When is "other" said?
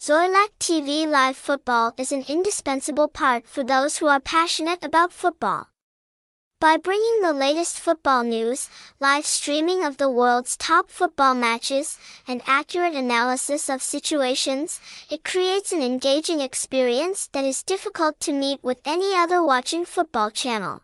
19.14-19.44